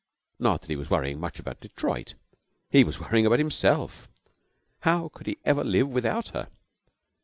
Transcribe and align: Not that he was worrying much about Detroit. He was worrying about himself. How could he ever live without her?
Not 0.39 0.61
that 0.61 0.69
he 0.71 0.75
was 0.75 0.89
worrying 0.89 1.19
much 1.19 1.37
about 1.37 1.59
Detroit. 1.61 2.15
He 2.71 2.83
was 2.83 2.99
worrying 2.99 3.27
about 3.27 3.37
himself. 3.37 4.09
How 4.79 5.09
could 5.09 5.27
he 5.27 5.37
ever 5.45 5.63
live 5.63 5.89
without 5.89 6.29
her? 6.29 6.49